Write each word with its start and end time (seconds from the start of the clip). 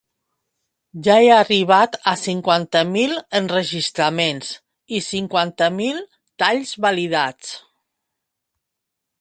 Ja 1.07 1.17
he 1.25 1.27
arribat 1.33 1.97
a 2.11 2.13
cinquanta 2.21 2.81
mil 2.95 3.13
enregistraments 3.41 4.49
i 5.01 5.05
cinquanta 5.11 5.71
mil 5.77 6.03
talls 6.45 6.75
validats 6.87 7.57